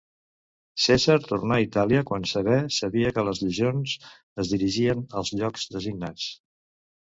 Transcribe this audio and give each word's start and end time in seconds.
Cèsar 0.85 1.17
tornà 1.25 1.57
a 1.57 1.63
Itàlia 1.65 2.01
quan 2.13 2.25
sabé 2.31 2.57
sabia 2.79 3.13
que 3.19 3.27
les 3.29 3.43
legions 3.45 3.95
es 4.45 4.53
dirigien 4.57 5.07
als 5.23 5.35
llocs 5.39 5.71
designats. 5.79 6.29